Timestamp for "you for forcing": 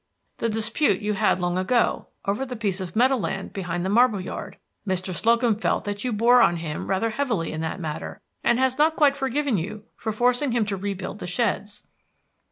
9.59-10.53